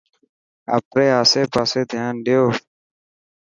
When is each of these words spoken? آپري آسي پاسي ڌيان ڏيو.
آپري 0.75 1.07
آسي 1.19 1.41
پاسي 1.53 1.81
ڌيان 1.89 2.13
ڏيو. 2.25 2.43